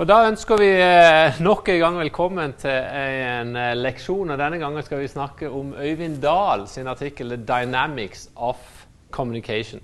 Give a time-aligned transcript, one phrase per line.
[0.00, 4.30] Og Da ønsker vi eh, nok en gang velkommen til en eh, leksjon.
[4.32, 8.56] og Denne gangen skal vi snakke om Øyvind Dahl sin artikkel 'The Dynamics of
[9.12, 9.82] Communication'.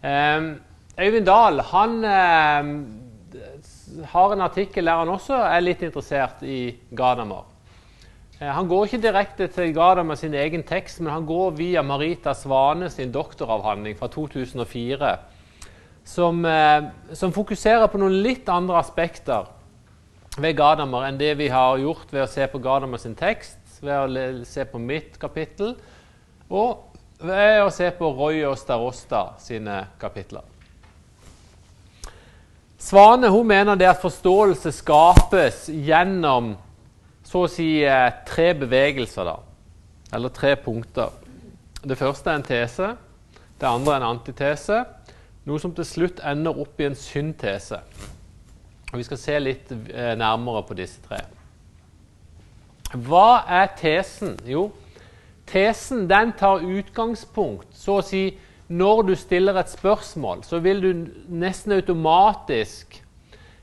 [0.00, 0.46] Um,
[0.96, 2.70] Øyvind Dahl han um,
[4.14, 7.44] har en artikkel der han også er litt interessert i Gadamer.
[8.40, 12.32] Uh, han går ikke direkte til Gadamer sin egen tekst, men han går via Marita
[12.32, 15.16] Svane sin doktoravhandling fra 2004
[16.04, 19.48] som, eh, som, fokuserer på noen litt andre aspekter
[20.36, 23.94] ved Gadamer enn det vi har gjort ved å se på Gadamer sin tekst, ved
[23.94, 25.74] å se på mitt kapittel,
[26.50, 26.90] og
[27.24, 30.44] ved å se på Roy og Starosta sine kapitler.
[32.84, 36.52] Svane hun mener det at forståelse skapes gjennom
[37.24, 39.38] så å si eh, tre bevegelser, da.
[40.14, 41.14] Eller tre punkter.
[41.80, 42.90] Det første er en tese,
[43.60, 44.82] det andre er en antitese,
[45.44, 47.80] noe som til slutt ender opp i en syntese.
[48.92, 51.20] Og Vi skal se litt eh, nærmere på disse tre.
[52.94, 54.36] Hva er tesen?
[54.46, 54.68] Jo,
[55.50, 58.28] tesen den tar utgangspunkt så å si
[58.68, 60.90] når du stiller et spørsmål, så vil du
[61.28, 62.94] nesten automatisk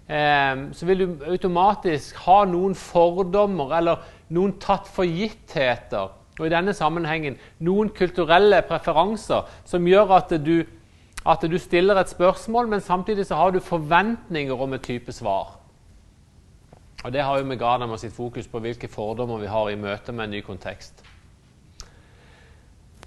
[0.05, 4.03] eh, så vil du automatisk ha noen fordommer eller
[4.35, 10.61] noen tatt for gittheter, og i denne sammenhengen noen kulturelle preferanser som gjør at du
[11.25, 15.57] at du stiller et spørsmål, men samtidig så har du forventninger om et type svar.
[17.03, 20.11] Og Det har jo med Gadamer sitt fokus på hvilke fordommer vi har i møte
[20.11, 21.03] med en ny kontekst.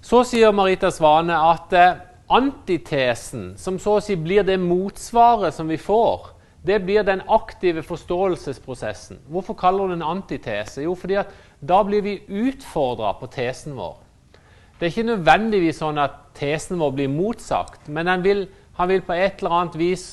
[0.01, 1.95] Så sier Marita Svane at eh,
[2.29, 6.31] antitesen, som så å si blir det motsvaret som vi får,
[6.65, 9.19] det blir den aktive forståelsesprosessen.
[9.29, 10.83] Hvorfor kaller hun en antitese?
[10.83, 13.97] Jo, fordi at da blir vi utfordra på tesen vår.
[14.75, 18.45] Det er ikke nødvendigvis sånn at tesen vår blir motsagt, men vil,
[18.75, 20.07] han vil på et eller annet vis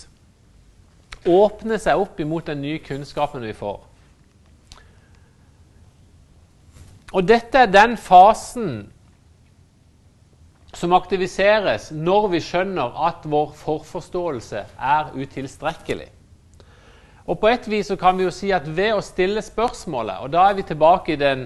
[1.27, 3.81] åpne seg opp imot den nye kunnskapen vi får.
[7.13, 8.87] Og dette er den fasen
[10.73, 16.09] som aktiviseres når vi skjønner at vår forforståelse er utilstrekkelig.
[17.29, 20.49] Og på et vis kan vi jo si at ved å stille spørsmålet, og da
[20.49, 21.45] er vi tilbake i den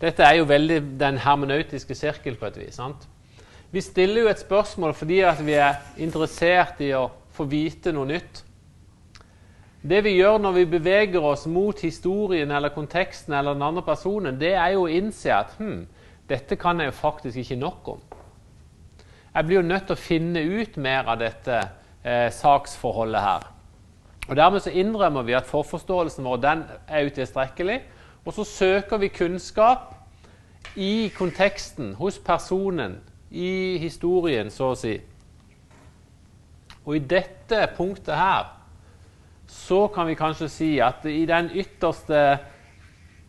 [0.00, 2.74] dette er jo veldig den hermenautiske sirkel på et vis.
[2.76, 3.06] sant?
[3.70, 8.08] Vi stiller jo et spørsmål fordi at vi er interessert i å få vite noe
[8.08, 8.42] nytt.
[9.86, 14.38] Det vi gjør når vi beveger oss mot historien eller konteksten eller den andre personen,
[14.40, 15.84] det er jo å innse at hm,
[16.28, 18.00] dette kan jeg jo faktisk ikke nok om.
[19.36, 21.58] Jeg blir jo nødt til å finne ut mer av dette
[22.02, 23.46] eh, saksforholdet her.
[24.26, 27.76] Og Dermed så innrømmer vi at forforståelsen vår den er utilstrekkelig.
[28.26, 29.94] Og så søker vi kunnskap
[30.76, 32.98] i konteksten, hos personen,
[33.30, 34.96] i historien, så å si.
[36.86, 38.50] Og i dette punktet her
[39.50, 42.38] så kan vi kanskje si at i den ytterste,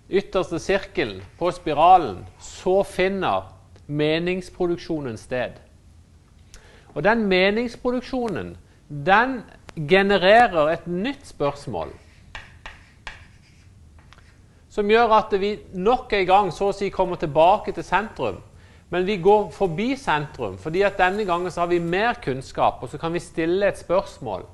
[0.09, 3.52] ytterste sirkelen på spiralen så finner
[3.88, 5.62] meningsproduksjonen sted.
[6.96, 8.56] Og den meningsproduksjonen
[8.90, 9.41] den
[9.78, 11.94] genererer et nytt spørsmål
[14.78, 18.36] som gjør at vi nok en gang så å si kommer tilbake til sentrum.
[18.94, 22.92] Men vi går forbi sentrum, fordi at denne gangen så har vi mer kunnskap, og
[22.92, 24.46] så kan vi stille et spørsmål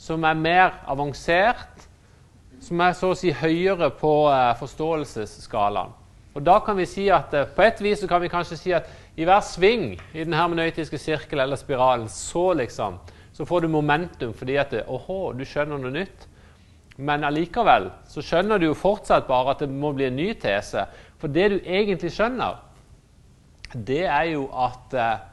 [0.00, 1.84] som er mer avansert,
[2.64, 5.92] som er så å si høyere på uh, forståelsesskalaen.
[6.36, 8.72] Og da kan vi si at uh, På et vis så kan vi kanskje si
[8.76, 12.96] at i hver sving i den hermenøytiske sirkel eller spiralen, så liksom,
[13.32, 16.26] så får du momentum fordi at Åhå, du skjønner noe nytt.
[16.96, 20.86] Men allikevel så skjønner du jo fortsatt bare at det må bli en ny tese.
[21.20, 22.62] For det du egentlig skjønner,
[23.76, 25.24] det er jo at eh,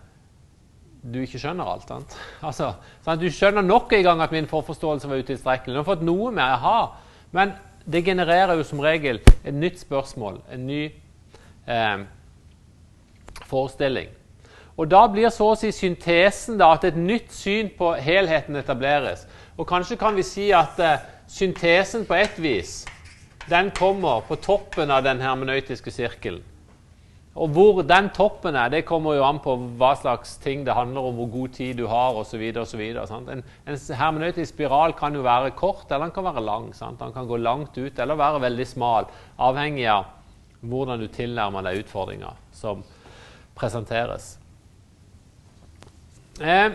[1.04, 1.88] du ikke skjønner alt.
[1.88, 2.18] Sant?
[2.48, 2.74] Altså,
[3.06, 3.22] sant?
[3.22, 5.76] Du skjønner nok en gang at min forforståelse var utilstrekkelig.
[5.76, 6.80] Du har fått noe med aha,
[7.36, 10.84] men det genererer jo som regel et nytt spørsmål, en ny
[11.68, 12.04] eh,
[13.48, 14.12] forestilling.
[14.78, 19.28] Og Da blir så å si syntesen da, at et nytt syn på helheten etableres.
[19.58, 22.86] Og Kanskje kan vi si at eh, syntesen på ett vis,
[23.50, 26.44] den kommer på toppen av den hermenøytiske sirkelen.
[27.34, 31.08] Og hvor den toppen er, det kommer jo an på hva slags ting det handler
[31.10, 32.44] om, hvor god tid du har osv.
[32.54, 36.70] En, en hermenøytisk spiral kan jo være kort, eller den kan være lang.
[36.78, 37.00] Sant?
[37.02, 39.10] Den kan gå langt ut eller være veldig smal,
[39.42, 40.12] avhengig av
[40.62, 42.86] hvordan du tilnærmer deg utfordringa som
[43.58, 44.36] presenteres.
[46.38, 46.70] Eh,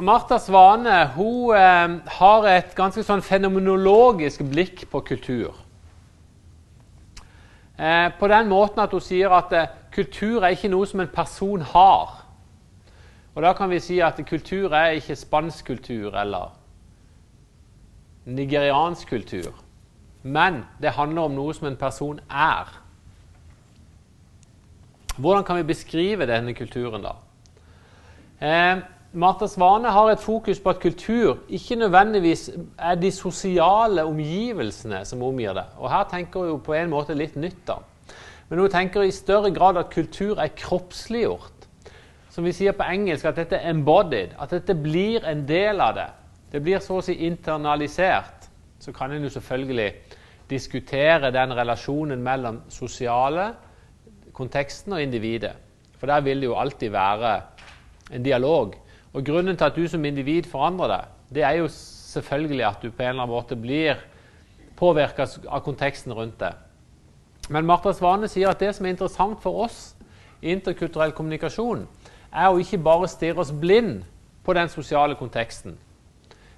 [0.00, 5.54] Martha Svane hun eh, har et ganske sånn fenomenologisk blikk på kultur.
[7.78, 11.12] Eh, på den måten at hun sier at eh, kultur er ikke noe som en
[11.14, 12.24] person har.
[13.34, 16.54] Og Da kan vi si at kultur er ikke spansk kultur eller
[18.26, 19.52] nigeriansk kultur.
[20.22, 22.80] Men det handler om noe som en person er.
[25.18, 27.14] Hvordan kan vi beskrive denne kulturen, da?
[28.40, 28.82] Eh,
[29.14, 35.22] Martha Svane har et fokus på at kultur ikke nødvendigvis er de sosiale omgivelsene som
[35.22, 35.64] omgir det.
[35.78, 37.76] Og her tenker hun på en måte litt nytt, da.
[38.48, 41.68] Men hun tenker i større grad at kultur er kroppsliggjort.
[42.34, 44.34] Som vi sier på engelsk, at dette er embodied.
[44.38, 46.10] At dette blir en del av det.
[46.50, 48.50] Det blir så å si internalisert.
[48.82, 49.92] Så kan en jo selvfølgelig
[50.50, 53.52] diskutere den relasjonen mellom sosiale
[54.34, 55.54] konteksten og individet.
[56.00, 57.36] For der vil det jo alltid være
[58.10, 58.74] en dialog.
[59.14, 62.90] Og Grunnen til at du som individ forandrer deg, det er jo selvfølgelig at du
[62.90, 64.00] på en eller annen måte blir
[64.76, 66.58] påvirka av konteksten rundt deg.
[67.48, 69.94] Men Martha Svane sier at det som er interessant for oss
[70.42, 71.86] i interkulturell kommunikasjon,
[72.34, 74.02] er å ikke bare stirre oss blind
[74.44, 75.76] på den sosiale konteksten,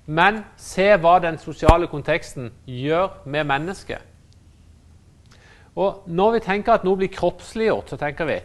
[0.06, 4.00] men se hva den sosiale konteksten gjør med mennesket.
[5.76, 8.38] Og Når vi tenker at noe blir kroppsliggjort, så tenker vi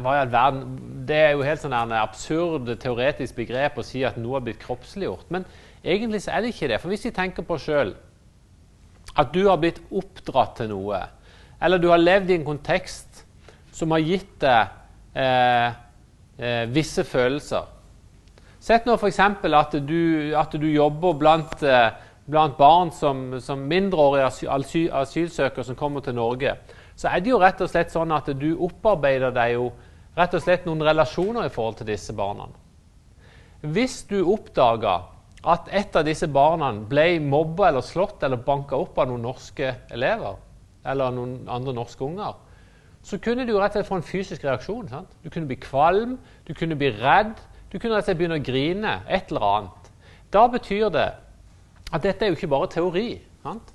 [0.00, 0.64] hva i all verden?
[1.08, 4.62] Det er jo helt sånn en absurd teoretisk begrep å si at noe har blitt
[4.62, 5.28] kroppsliggjort.
[5.34, 5.46] Men
[5.82, 6.80] egentlig så er det ikke det.
[6.82, 7.94] For hvis vi tenker på sjøl
[9.14, 11.04] at du har blitt oppdratt til noe,
[11.62, 13.22] eller du har levd i en kontekst
[13.74, 14.74] som har gitt deg
[15.18, 15.68] eh,
[16.38, 17.70] eh, visse følelser
[18.64, 19.18] Sett nå f.eks.
[19.20, 21.90] At, at du jobber blant, eh,
[22.24, 24.48] blant barn som, som mindreårige
[25.02, 26.54] asylsøkere som kommer til Norge
[26.96, 29.70] så er det jo rett og slett sånn at du opparbeider deg jo
[30.14, 32.46] rett og slett noen relasjoner i forhold til disse barna.
[33.64, 35.00] Hvis du oppdaga
[35.44, 39.74] at et av disse barna ble mobba eller slått eller banka opp av noen norske
[39.92, 40.38] elever,
[40.84, 42.36] eller noen andre norske unger,
[43.04, 44.88] så kunne du rett og slett få en fysisk reaksjon.
[44.88, 45.10] Sant?
[45.20, 47.34] Du kunne bli kvalm, du kunne bli redd,
[47.72, 48.94] du kunne rett og slett begynne å grine.
[49.12, 49.90] Et eller annet.
[50.32, 51.10] Da betyr det
[51.92, 53.08] at dette er jo ikke bare teori.
[53.44, 53.74] Sant?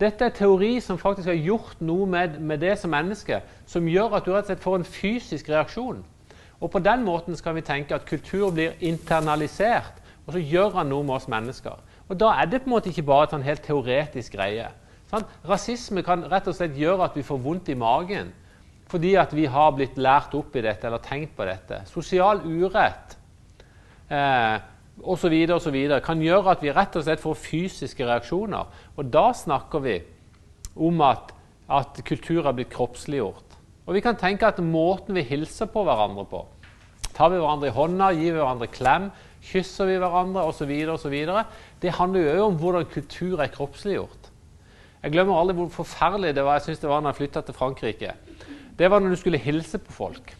[0.00, 4.16] Dette er teori som faktisk har gjort noe med, med, det som menneske, som gjør
[4.16, 6.00] at du rett og slett får en fysisk reaksjon.
[6.60, 10.88] Og På den måten skal vi tenke at kultur blir internalisert, og så gjør han
[10.92, 11.76] noe med oss mennesker.
[12.08, 14.70] Og Da er det på en måte ikke bare en sånn helt teoretisk greie.
[15.10, 15.26] Sånn?
[15.46, 18.32] Rasisme kan rett og slett gjøre at vi får vondt i magen
[18.90, 21.76] fordi at vi har blitt lært opp i dette eller tenkt på dette.
[21.86, 23.12] Sosial urett
[24.10, 24.56] eh,
[25.02, 25.34] osv.
[25.54, 25.76] osv.
[26.04, 28.68] kan gjøre at vi rett og slett får fysiske reaksjoner.
[28.96, 29.98] Og da snakker vi
[30.76, 31.32] om at,
[31.70, 33.56] at kultur har blitt kroppsliggjort.
[33.86, 36.46] Og vi kan tenke at måten vi hilser på hverandre på
[37.10, 39.08] Tar vi hverandre i hånda, gir vi hverandre klem,
[39.44, 41.16] kysser vi hverandre osv., osv.
[41.82, 44.30] Det handler jo om hvordan kultur er kroppsliggjort.
[45.02, 47.56] Jeg glemmer aldri hvor forferdelig det var jeg synes det var når jeg flytta til
[47.56, 48.14] Frankrike.
[48.78, 50.32] Det var når du skulle hilse på folk.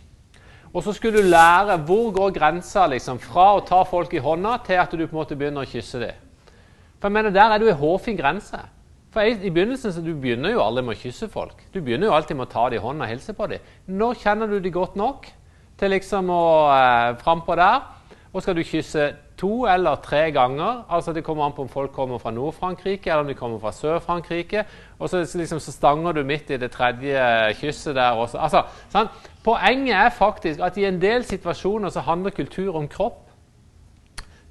[0.70, 4.60] Og så skulle du lære hvor går grensa liksom, fra å ta folk i hånda
[4.66, 6.20] til at du på en måte begynner å kysse dem.
[7.00, 8.60] For jeg mener, Der er du i hårfin grense.
[9.10, 11.56] For I begynnelsen så du begynner jo aldri med å kysse folk.
[11.74, 13.58] Du begynner jo alltid med å ta dem i hånda og hilse på dem.
[13.86, 15.26] Når kjenner du dem godt nok
[15.80, 17.80] til liksom å eh, frampå der?
[18.30, 19.08] Og skal du kysse
[19.40, 20.84] to eller tre ganger.
[20.88, 23.72] altså Det kommer an på om folk kommer fra Nord-Frankrike eller om de kommer fra
[23.72, 24.64] Sør-Frankrike.
[24.98, 28.38] Og så, liksom, så, stanger du midt i det tredje kysset der også.
[28.38, 28.62] Altså,
[28.92, 29.08] sånn.
[29.44, 33.26] Poenget er faktisk at i en del situasjoner så handler kultur om kropp.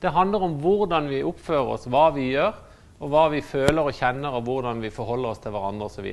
[0.01, 2.55] Det handler om hvordan vi oppfører oss, hva vi gjør,
[3.00, 6.07] og hva vi føler og kjenner, og hvordan vi forholder oss til hverandre osv.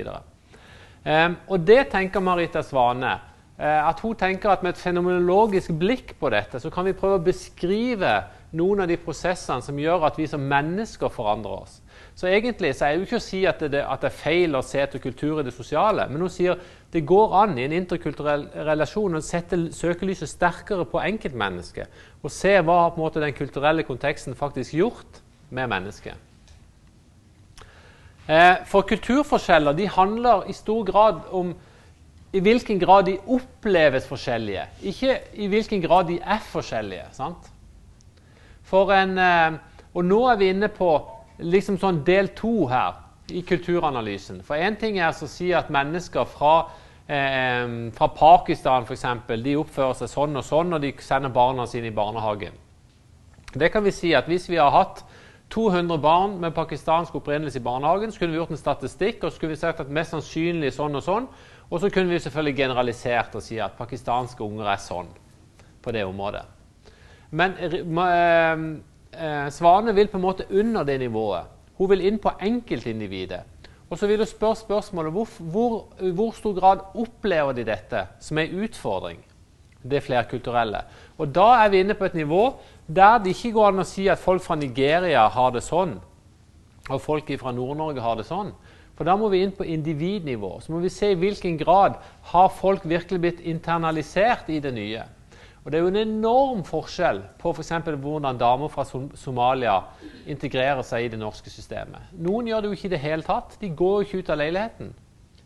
[1.07, 3.15] Um, og det tenker Marita Svane.
[3.57, 7.17] Uh, at hun tenker at med et fenomenologisk blikk på dette, så kan vi prøve
[7.17, 8.11] å beskrive
[8.57, 11.79] noen av de prosessene som gjør at vi som mennesker forandrer oss.
[12.17, 14.55] Så egentlig så er det jo ikke å si at det, at det, er feil
[14.57, 16.57] å se etter kultur i det sosiale, men hun sier
[16.93, 22.55] det går an i en interkulturell relasjon å sette søkelyset sterkere på enkeltmennesket og se
[22.61, 26.15] hva på en måte den kulturelle konteksten faktisk gjort med mennesket.
[28.27, 31.53] Eh, for kulturforskjeller de handler i stor grad om
[32.33, 37.05] i hvilken grad de oppleves forskjellige, ikke i hvilken grad de er forskjellige.
[37.11, 37.51] sant?
[38.67, 39.59] For en, eh,
[39.93, 40.89] og nå er vi inne på
[41.39, 42.97] liksom sånn del to her
[43.31, 44.41] i kulturanalysen.
[44.43, 46.69] For én ting er å si at mennesker fra,
[47.07, 51.87] eh, fra Pakistan eksempel, de oppfører seg sånn og sånn når de sender barna sine
[51.87, 52.51] i barnehagen.
[53.53, 55.03] Det kan vi si at Hvis vi har hatt
[55.49, 59.39] 200 barn med pakistansk opprinnelse i barnehagen, så kunne vi gjort en statistikk og så
[59.39, 61.27] kunne vi sagt at mest sannsynlig sånn og sånn.
[61.69, 65.09] Og så kunne vi selvfølgelig generalisert og si at pakistanske unger er sånn
[65.83, 66.45] på det området.
[67.35, 68.63] Men eh,
[69.11, 71.51] eh, Svane vil på en måte under det nivået.
[71.77, 73.43] Hun vil inn på enkeltindividet.
[73.89, 75.75] Og så vil hun spørre spørsmålet hvor, hvor,
[76.15, 79.19] hvor stor grad opplever de dette som en utfordring,
[79.83, 80.81] det flerkulturelle.
[81.17, 82.49] Og da er vi inne på et nivå
[82.87, 85.99] der det ikke går an å si at folk fra Nigeria har det sånn.
[86.89, 88.53] og folk fra Nord-Norge har det sånn.
[88.97, 90.55] For da må vi inn på individnivå.
[90.61, 91.99] Så må vi se i hvilken grad
[92.31, 95.03] har folk virkelig blitt internalisert i det nye.
[95.63, 97.73] Og Det er jo en enorm forskjell på f.eks.
[97.83, 99.81] For hvordan damer fra Somalia
[100.25, 102.13] integrerer seg i det norske systemet.
[102.15, 103.57] Noen gjør det jo ikke i det hele tatt.
[103.61, 104.93] De går jo ikke ut av leiligheten.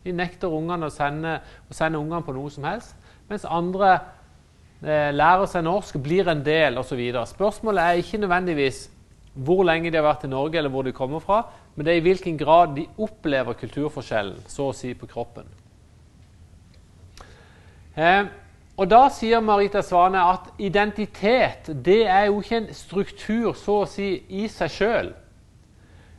[0.02, 1.40] De nekter ungene å sende,
[1.74, 2.94] sende ungene på noe som helst.
[3.28, 7.02] Mens andre eh, lærer seg norsk, blir en del osv.
[7.34, 8.86] Spørsmålet er ikke nødvendigvis
[9.34, 11.42] hvor lenge de har vært i Norge, eller hvor de kommer fra,
[11.74, 15.48] men det er i hvilken grad de opplever kulturforskjellen, så å si, på kroppen.
[17.96, 18.24] Eh,
[18.76, 23.88] og Da sier Marita Svane at identitet det er jo ikke en struktur så å
[23.88, 25.12] si i seg sjøl.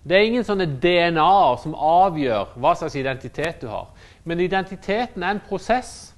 [0.04, 3.88] Det er ingen sånne DNA-er som avgjør hva slags identitet du har.
[4.24, 6.14] Men identiteten er en prosess.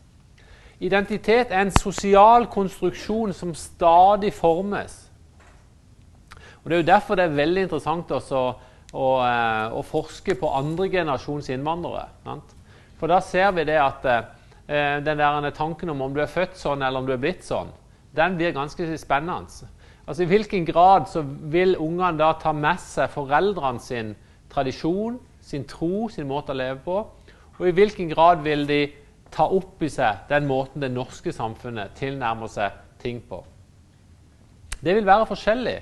[0.80, 5.06] Identitet er en sosial konstruksjon som stadig formes.
[6.64, 8.54] Og Det er jo derfor det er veldig interessant også
[8.96, 9.08] å,
[9.76, 12.08] og forske på andre generasjons innvandrere.
[12.24, 12.56] Sant?
[13.00, 16.56] For da ser vi det at eh, den der tanken om om du er født
[16.58, 17.74] sånn eller om du er blitt sånn,
[18.16, 19.68] den blir ganske spennende.
[20.06, 24.14] Altså I hvilken grad så vil ungene da ta med seg foreldrene sin
[24.54, 27.02] tradisjon, sin tro, sin måte å leve på?
[27.58, 28.86] Og i hvilken grad vil de
[29.34, 33.42] ta opp i seg den måten det norske samfunnet tilnærmer seg ting på?
[34.80, 35.80] Det vil være forskjellig.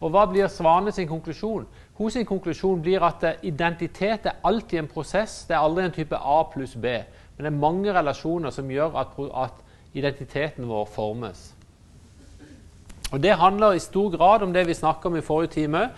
[0.00, 1.66] Og hva blir Svane sin konklusjon?
[2.00, 5.42] Hos sin konklusjon blir at identitet er alltid en prosess.
[5.44, 6.94] Det er aldri en type A pluss B.
[7.36, 9.58] Men det er mange relasjoner som gjør at, at
[9.92, 11.42] identiteten vår formes.
[13.12, 15.90] Og Det handler i stor grad om det vi snakka om i forrige time,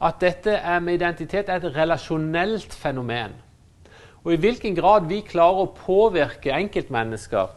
[0.00, 3.34] at dette med identitet er et relasjonelt fenomen.
[4.24, 7.50] Og i hvilken grad vi klarer å påvirke enkeltmennesker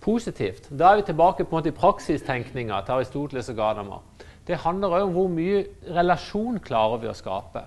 [0.00, 0.70] positivt.
[0.70, 4.13] Da er vi tilbake på en måte i praksistenkninga til Aristoteles og Gadamer
[4.46, 5.62] det handler òg om hvor mye
[5.96, 7.64] relasjon klarer vi å skape.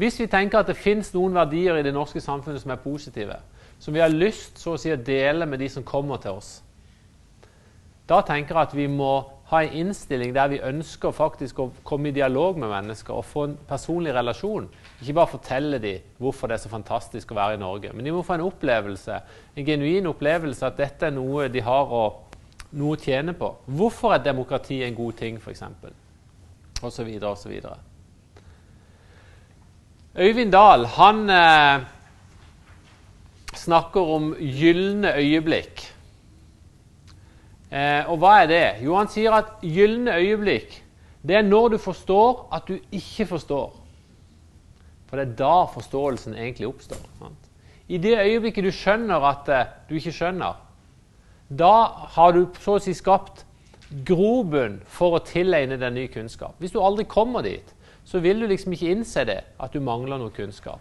[0.00, 3.36] Hvis vi tenker at det fins noen verdier i det norske samfunnet som er positive,
[3.80, 6.62] som vi har lyst så å si, å dele med de som kommer til oss,
[8.08, 9.12] da tenker jeg at vi må
[9.50, 13.44] ha en innstilling der vi ønsker faktisk å komme i dialog med mennesker og få
[13.46, 14.68] en personlig relasjon.
[15.02, 18.14] Ikke bare fortelle dem hvorfor det er så fantastisk å være i Norge, men de
[18.14, 19.20] må få en opplevelse,
[19.54, 22.04] en genuin opplevelse at dette er noe de har å
[22.78, 23.50] noe å tjene på.
[23.66, 25.64] Hvorfor er demokrati en god ting, f.eks.?
[26.80, 27.76] Så videre.
[30.16, 31.82] Øyvind Dahl han eh,
[33.54, 35.82] snakker om gylne øyeblikk.
[37.70, 38.64] Eh, og hva er det?
[38.86, 40.80] Jo, han sier at gylne øyeblikk
[41.20, 43.76] det er når du forstår at du ikke forstår.
[45.10, 47.02] For det er da forståelsen egentlig oppstår.
[47.18, 47.48] Sant?
[47.90, 50.56] I det øyeblikket du skjønner at eh, du ikke skjønner,
[51.50, 51.74] da
[52.14, 53.44] har du så å si skapt
[54.06, 56.54] grobunn for å tilegne deg ny kunnskap.
[56.62, 57.74] Hvis du aldri kommer dit,
[58.06, 60.80] så vil du liksom ikke innse det, at du mangler noe kunnskap.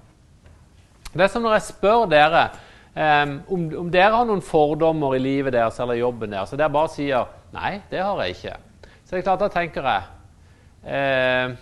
[1.10, 2.44] Det er som når jeg spør dere
[2.94, 6.94] um, om, dere har noen fordommer i livet deres eller jobben deres, og dere bare
[6.94, 8.60] sier 'nei, det har jeg ikke',
[9.06, 10.04] så det er klart, da tenker jeg
[10.86, 11.58] uh,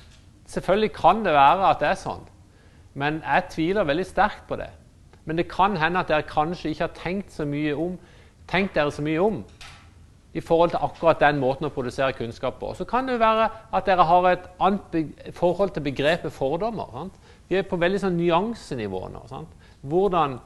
[0.47, 2.27] Selvfølgelig kan det være at det er sånn,
[2.95, 4.69] men jeg tviler veldig sterkt på det.
[5.27, 7.97] Men det kan hende at dere kanskje ikke har tenkt så mye om
[8.47, 9.41] tenkt dere så mye om
[10.37, 12.73] i forhold til akkurat den måten å produsere kunnskap på.
[12.77, 16.91] Så kan det være at dere har et annet forhold til begrepet fordommer.
[16.93, 17.15] Sant?
[17.47, 19.23] Vi er på veldig sånn nyansenivå nå.
[19.87, 20.37] Hvordan,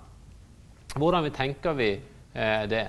[0.95, 2.85] hvordan, vi tenker vi eh, det?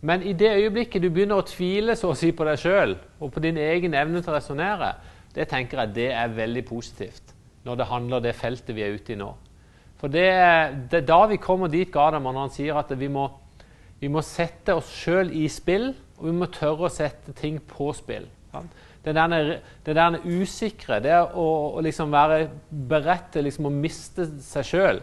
[0.00, 3.32] Men i det øyeblikket du begynner å tvile så å si på deg sjøl og
[3.34, 4.92] på din egen evne til å resonnere,
[5.34, 7.34] det tenker jeg det er veldig positivt
[7.66, 9.32] når det handler om det feltet vi er ute i nå.
[9.98, 10.30] For det,
[10.92, 13.26] det da vi kommer dit Gadamer når han sier at vi må
[13.98, 17.90] vi må sette oss sjøl i spill, og vi må tørre å sette ting på
[17.96, 18.28] spill.
[19.04, 21.46] Det der, det der usikre, det å,
[21.78, 22.48] å liksom være
[22.90, 25.00] beredt til liksom å miste seg sjøl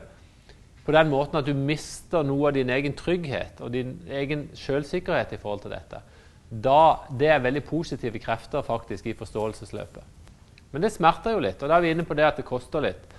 [0.86, 5.34] på den måten at du mister noe av din egen trygghet og din egen sjølsikkerhet
[5.34, 6.02] i forhold til dette,
[6.50, 10.04] da, det er veldig positive krefter faktisk i forståelsesløpet.
[10.72, 12.84] Men det smerter jo litt, og da er vi inne på det at det koster
[12.86, 13.16] litt.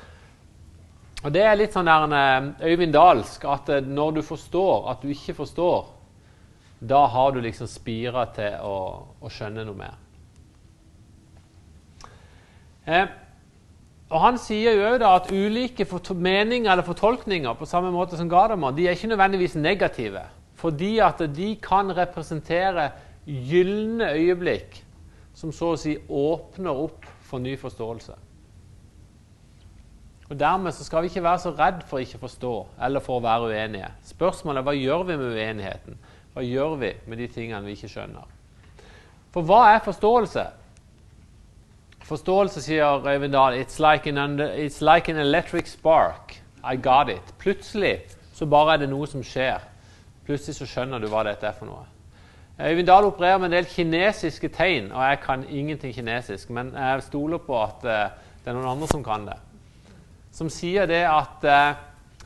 [1.25, 5.03] Og Det er litt sånn der eh, Øyvind Dahlsk at eh, når du forstår at
[5.03, 5.87] du ikke forstår,
[6.79, 8.77] da har du liksom spira til å,
[9.21, 9.95] å, skjønne noe mer.
[12.85, 13.07] Eh,
[14.07, 18.77] og Han sier jo da at ulike meninger eller fortolkninger på samme måte som Gardermoen,
[18.77, 20.23] de er ikke nødvendigvis negative.
[20.57, 22.91] Fordi at de kan representere
[23.27, 24.79] gylne øyeblikk
[25.37, 28.15] som så å si åpner opp for ny forståelse.
[30.29, 33.21] Og Dermed så skal vi ikke være så redd for ikke å forstå eller for
[33.21, 33.91] å være uenige.
[34.09, 35.99] Spørsmålet er hva gjør vi med uenigheten?
[36.35, 38.27] Hva gjør vi med de tingene vi ikke skjønner?
[39.35, 40.47] For hva er forståelse?
[42.07, 46.37] Forståelse, sier Øyvind Dahl, it's like, it's like an electric spark.
[46.65, 47.35] I got it.
[47.39, 48.01] Plutselig
[48.35, 49.63] så bare er det noe som skjer.
[50.27, 51.87] Plutselig så skjønner du hva dette er for noe.
[52.59, 57.03] Øyvind Dahl opererer med en del kinesiske tegn, og jeg kan ingenting kinesisk, men jeg
[57.03, 59.37] stoler på at uh, det er noen andre som kan det.
[60.37, 61.79] Som sier det at eh,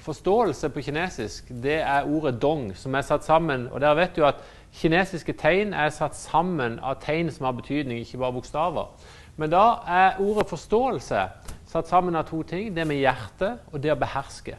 [0.03, 3.69] forståelse på kinesisk det er ordet dong, som er satt sammen.
[3.71, 4.41] Og dere vet jo at
[4.81, 8.91] kinesiske tegn er satt sammen av tegn som har betydning, ikke bare bokstaver.
[9.39, 11.23] Men da er ordet forståelse
[11.71, 12.73] satt sammen av to ting.
[12.75, 14.57] Det med hjertet og det å beherske.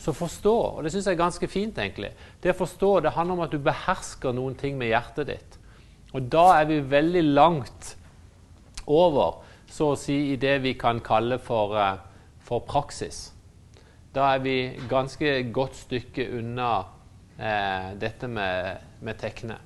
[0.00, 2.10] Så forstå, og det syns jeg er ganske fint, egentlig.
[2.42, 5.60] Det å forstå det handler om at du behersker noen ting med hjertet ditt.
[6.16, 7.94] Og da er vi veldig langt
[8.84, 9.38] over,
[9.70, 12.13] så å si, i det vi kan kalle for, uh,
[12.44, 13.32] for praksis.
[14.14, 14.56] Da er vi
[14.88, 16.78] ganske godt stykke unna
[17.40, 19.58] eh, dette med, med tekne.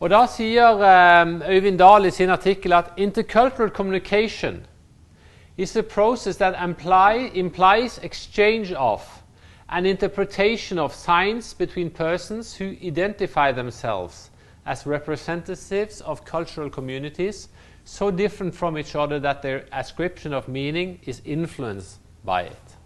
[0.00, 4.66] Og Da sier eh, Øyvind Dahl i sin artikkel at intercultural communication
[5.56, 9.22] is a process that imply, implies exchange of
[9.68, 14.30] an interpretation of signs between persons who identify themselves
[14.64, 17.48] as representatives of cultural communities
[17.88, 22.76] so different from each other that their ascription of meaning is influenced by it.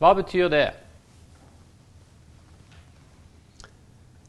[0.00, 0.70] Hva betyr det?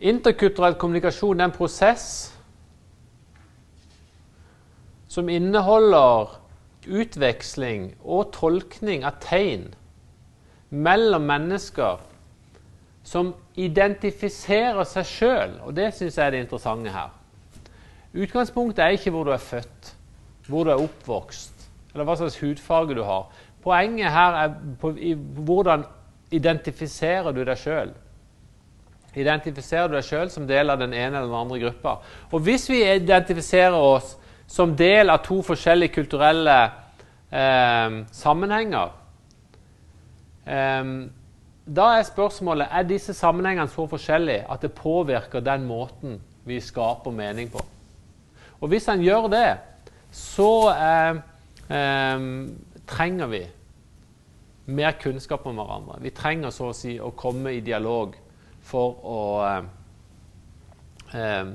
[0.03, 2.35] Interkulturell kommunikasjon er en prosess
[5.07, 6.35] som inneholder
[6.85, 9.69] utveksling og tolkning av tegn
[10.69, 12.03] mellom mennesker
[13.07, 17.15] som identifiserer seg sjøl, og det syns jeg er det interessante her.
[18.15, 19.91] Utgangspunktet er ikke hvor du er født,
[20.47, 23.27] hvor du er oppvokst, eller hva slags hudfarge du har.
[23.63, 25.83] Poenget her er på, i, hvordan
[26.35, 27.91] identifiserer du deg sjøl.
[29.15, 31.97] Identifiserer du deg sjøl som del av den ene eller den andre gruppa?
[32.31, 34.15] Og hvis vi identifiserer oss
[34.47, 36.55] som del av to forskjellige kulturelle
[37.29, 38.91] eh, sammenhenger.
[40.45, 40.89] Eh,
[41.65, 47.11] da er spørsmålet er disse sammenhengene så forskjellige at det påvirker den måten vi skaper
[47.11, 47.63] mening på.
[48.61, 49.49] Og hvis en gjør det,
[50.15, 51.19] så eh,
[51.75, 52.29] eh,
[52.87, 53.43] trenger vi
[54.65, 55.99] mer kunnskap om hverandre.
[56.01, 58.15] Vi trenger så å si å komme i dialog
[58.65, 59.69] for å eh,
[61.19, 61.53] eh,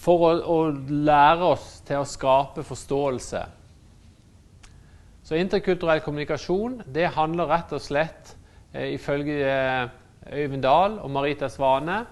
[0.00, 0.58] for å, å,
[0.90, 3.42] lære oss til å skape forståelse.
[5.26, 8.34] Så interkulturell kommunikasjon det handler rett og slett,
[8.72, 9.92] eh, ifølge eh,
[10.30, 12.02] Øyvind Dahl og Marita Svane,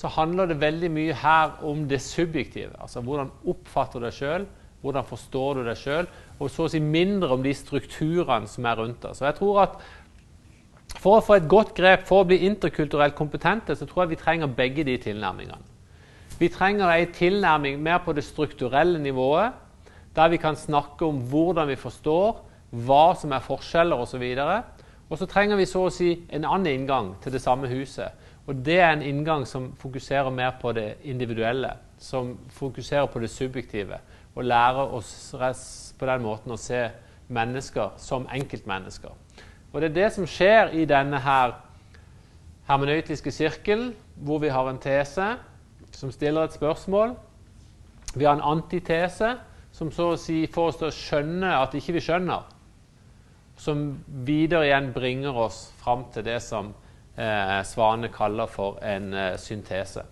[0.00, 2.72] så handler det veldig mye her om det subjektive.
[2.80, 4.46] Altså hvordan oppfatter du deg sjøl,
[4.80, 6.06] hvordan forstår du deg sjøl,
[6.40, 9.18] og så å si mindre om de strukturene som er rundt deg.
[9.18, 9.82] Så jeg tror at
[10.90, 14.16] For å få et godt grep for å bli interkulturelt kompetente, så tror jeg vi
[14.24, 15.62] trenger begge de tilnærmingene.
[16.40, 19.52] Vi trenger ei tilnærming mer på det strukturelle nivået,
[20.16, 22.40] der vi kan snakke om hvordan vi forstår,
[22.74, 24.24] hva som er forskjeller osv.
[25.06, 28.10] Og så trenger vi så å si en annen inngang til det samme huset.
[28.50, 33.30] Og det er en inngang som fokuserer mer på det individuelle, som fokuserer på det
[33.30, 34.00] subjektive.
[34.34, 36.88] Og lærer oss på den måten å se
[37.30, 39.14] mennesker som enkeltmennesker.
[39.70, 41.54] Og det er det som skjer i denne her
[42.66, 45.28] hermenøytiske sirkelen, hvor vi har en tese
[45.94, 47.14] som stiller et spørsmål.
[48.16, 49.36] Vi har en antitese
[49.72, 52.50] som så å si får oss til å skjønne at ikke vi skjønner.
[53.60, 56.74] Som videre igjen bringer oss fram til det som
[57.20, 60.02] eh, Svane kaller for en eh, syntese.